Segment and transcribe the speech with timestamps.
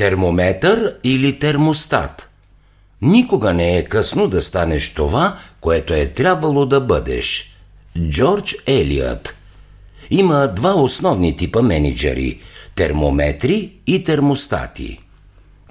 [0.00, 2.28] Термометър или термостат?
[3.02, 7.56] Никога не е късно да станеш това, което е трябвало да бъдеш.
[8.08, 9.34] Джордж Елият
[10.10, 12.40] Има два основни типа менеджери–
[12.74, 14.98] термометри и термостати.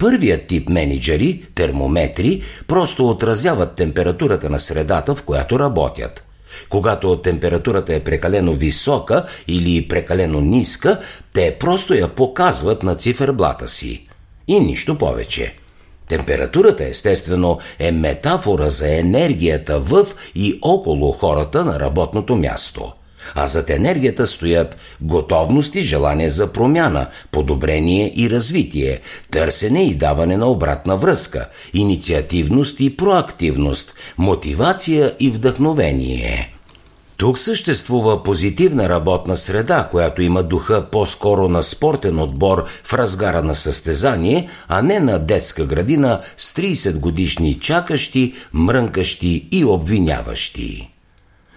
[0.00, 6.24] Първият тип менеджери, термометри, просто отразяват температурата на средата, в която работят.
[6.68, 11.00] Когато температурата е прекалено висока или прекалено ниска,
[11.32, 14.06] те просто я показват на циферблата си.
[14.48, 15.54] И нищо повече.
[16.08, 22.92] Температурата, естествено, е метафора за енергията в и около хората на работното място.
[23.34, 30.36] А зад енергията стоят готовност и желание за промяна, подобрение и развитие, търсене и даване
[30.36, 36.55] на обратна връзка, инициативност и проактивност, мотивация и вдъхновение.
[37.16, 43.54] Тук съществува позитивна работна среда, която има духа по-скоро на спортен отбор в разгара на
[43.54, 50.90] състезание, а не на детска градина с 30 годишни чакащи, мрънкащи и обвиняващи.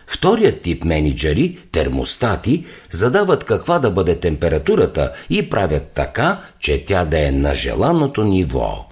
[0.07, 7.27] Вторият тип менеджери, термостати, задават каква да бъде температурата и правят така, че тя да
[7.27, 8.88] е на желаното ниво.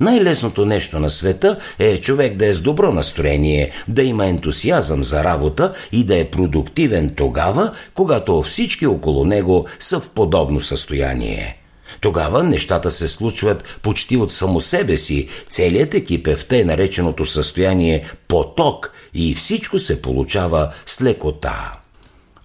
[0.00, 5.24] Най-лесното нещо на света е човек да е с добро настроение, да има ентусиазъм за
[5.24, 11.56] работа и да е продуктивен тогава, когато всички около него са в подобно състояние.
[12.00, 17.24] Тогава нещата се случват почти от само себе си, целият екип е в тъй нареченото
[17.24, 21.79] състояние поток и всичко се получава с лекота.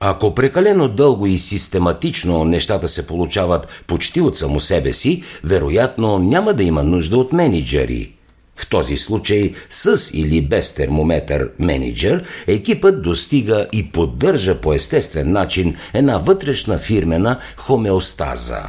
[0.07, 6.53] Ако прекалено дълго и систематично нещата се получават почти от само себе си, вероятно няма
[6.53, 8.13] да има нужда от менеджери.
[8.55, 15.75] В този случай с или без термометър менеджер екипът достига и поддържа по естествен начин
[15.93, 18.63] една вътрешна фирмена хомеостаза.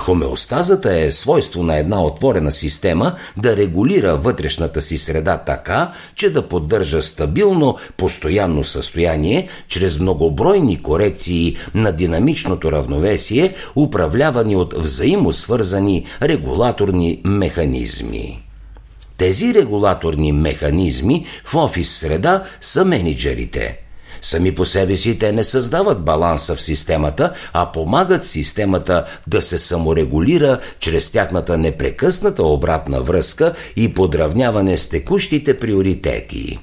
[0.00, 6.48] Хомеостазата е свойство на една отворена система да регулира вътрешната си среда така, че да
[6.48, 18.42] поддържа стабилно, постоянно състояние чрез многобройни корекции на динамичното равновесие, управлявани от взаимосвързани регулаторни механизми.
[19.16, 23.78] Тези регулаторни механизми в офис среда са менеджерите–
[24.22, 29.58] Сами по себе си те не създават баланса в системата, а помагат системата да се
[29.58, 36.58] саморегулира чрез тяхната непрекъсната обратна връзка и подравняване с текущите приоритети.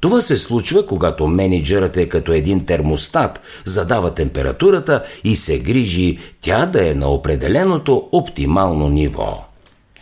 [0.00, 6.66] Това се случва, когато менеджерът е като един термостат, задава температурата и се грижи тя
[6.66, 9.44] да е на определеното оптимално ниво.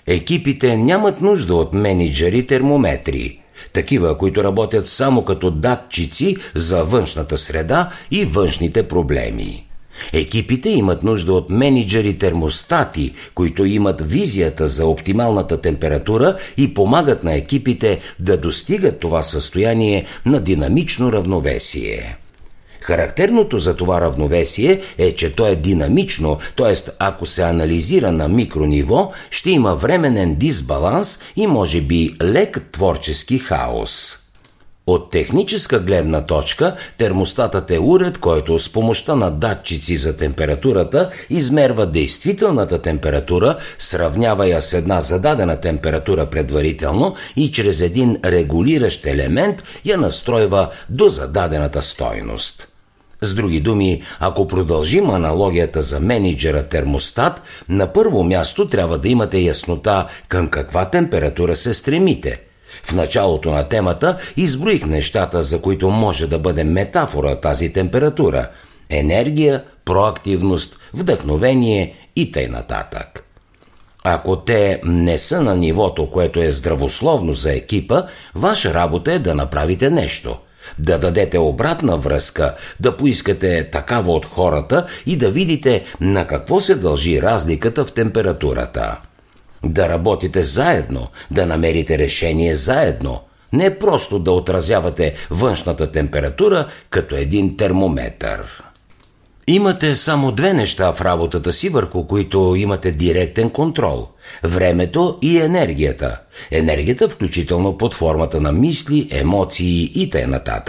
[0.06, 3.40] Екипите нямат нужда от менеджери термометри–
[3.76, 9.66] такива, които работят само като датчици за външната среда и външните проблеми.
[10.12, 17.34] Екипите имат нужда от менеджери термостати, които имат визията за оптималната температура и помагат на
[17.34, 22.16] екипите да достигат това състояние на динамично равновесие.
[22.86, 26.74] Характерното за това равновесие е, че то е динамично, т.е.
[26.98, 34.18] ако се анализира на микрониво, ще има временен дисбаланс и може би лек творчески хаос.
[34.86, 41.86] От техническа гледна точка, термостатът е уред, който с помощта на датчици за температурата измерва
[41.86, 49.98] действителната температура, сравнява я с една зададена температура предварително и чрез един регулиращ елемент я
[49.98, 52.68] настройва до зададената стойност.
[53.22, 59.38] С други думи, ако продължим аналогията за менеджера термостат, на първо място трябва да имате
[59.38, 62.40] яснота към каква температура се стремите.
[62.82, 68.48] В началото на темата изброих нещата, за които може да бъде метафора тази температура–
[68.90, 73.24] енергия, проактивност, вдъхновение и нататък.
[74.04, 78.02] Ако те не са на нивото, което е здравословно за екипа,
[78.34, 80.36] ваша работа е да направите нещо–
[80.78, 86.74] да дадете обратна връзка, да поискате такава от хората и да видите на какво се
[86.74, 89.00] дължи разликата в температурата.
[89.64, 93.20] Да работите заедно, да намерите решение заедно,
[93.52, 98.62] не просто да отразявате външната температура като един термометър.
[99.48, 104.08] Имате само две неща в работата си, върху които имате директен контрол–
[104.44, 106.20] времето и енергията.
[106.50, 110.60] Енергията включително под формата на мисли, емоции и т.н.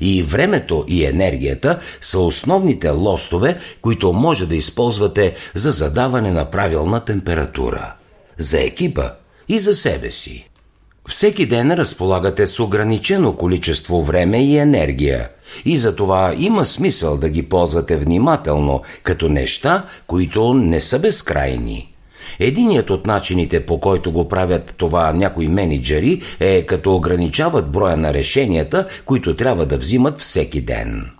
[0.00, 7.04] И времето и енергията са основните лостове, които може да използвате за задаване на правилна
[7.04, 7.94] температура.
[8.38, 9.10] За екипа
[9.48, 10.48] и за себе си.
[11.08, 15.28] Всеки ден разполагате с ограничено количество време и енергия
[15.64, 21.92] и затова има смисъл да ги ползвате внимателно, като неща, които не са безкрайни.
[22.38, 28.14] Единият от начините по който го правят това някои менеджери е като ограничават броя на
[28.14, 31.10] решенията, които трябва да взимат всеки ден.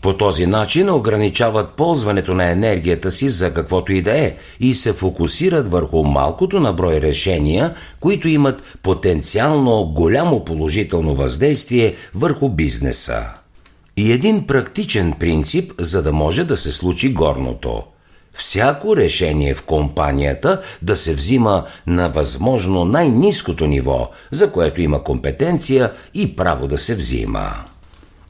[0.00, 4.92] По този начин ограничават ползването на енергията си за каквото и да е и се
[4.92, 13.26] фокусират върху малкото на брой решения, които имат потенциално голямо положително въздействие върху бизнеса.
[13.96, 17.82] И един практичен принцип, за да може да се случи горното.
[18.34, 25.92] Всяко решение в компанията да се взима на възможно най-низкото ниво, за което има компетенция
[26.14, 27.64] и право да се взима.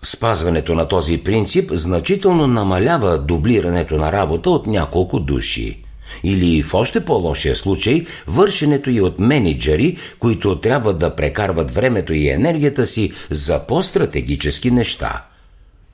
[0.02, 5.84] Спазването на този принцип значително намалява дублирането на работа от няколко души.
[6.24, 12.28] Или в още по-лошия случай, вършенето и от менеджери, които трябва да прекарват времето и
[12.28, 15.24] енергията си за по-стратегически неща.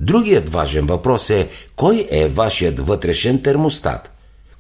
[0.00, 4.12] Другият важен въпрос е кой е вашият вътрешен термостат?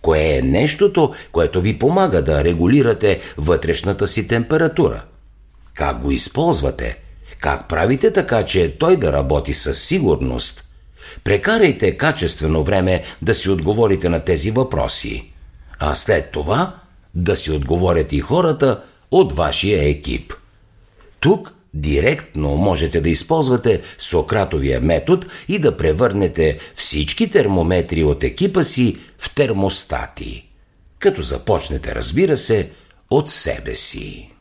[0.02, 5.04] Кое е нещото, което ви помага да регулирате вътрешната си температура?
[5.74, 7.05] Как го използвате?
[7.40, 10.64] Как правите така, че той да работи със сигурност?
[11.24, 15.32] Прекарайте качествено време да си отговорите на тези въпроси,
[15.78, 16.76] а след това
[17.14, 20.32] да си отговорят и хората от вашия екип.
[21.20, 28.98] Тук директно можете да използвате Сократовия метод и да превърнете всички термометри от екипа си
[29.18, 30.48] в термостати.
[30.98, 32.70] Като започнете, разбира се,
[33.10, 34.35] от себе си.